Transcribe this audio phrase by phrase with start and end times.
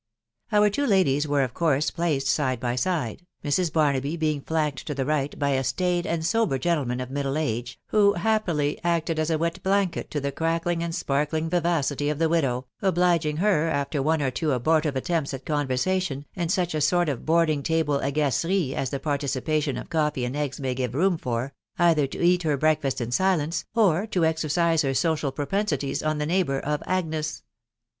[0.51, 3.71] Our two ladies were of course placed side by side, Mrs.
[3.71, 7.37] Barnaby being flanked to the right by a staid and sober gen tleman of middle
[7.37, 12.17] age, who happily acted as a wet blanket to the crackling, and sparkling vivacity of
[12.17, 17.07] the widow, obliging her, after one or two abortive attempts at conversation, and such sort
[17.07, 21.53] of boarding table agaceries as the participation of coffee and eggB may give room for,
[21.77, 26.25] either to eat her breakfast in silence, or to exercise her social propensities on the
[26.25, 27.43] neigh bour of Agnes.